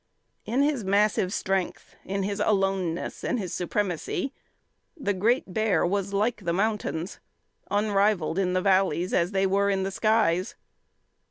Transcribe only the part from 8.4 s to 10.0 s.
the valleys as they were in the